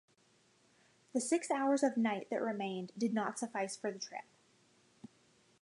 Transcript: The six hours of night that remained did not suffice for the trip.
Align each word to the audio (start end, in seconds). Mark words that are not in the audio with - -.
The 1.13 1.21
six 1.21 1.51
hours 1.51 1.83
of 1.83 1.95
night 1.95 2.31
that 2.31 2.41
remained 2.41 2.91
did 2.97 3.13
not 3.13 3.37
suffice 3.37 3.77
for 3.77 3.91
the 3.91 3.99
trip. 3.99 4.23